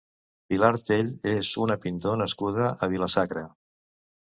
[0.53, 3.47] Pilar Tell és una pintor nascuda a Vila-sacra.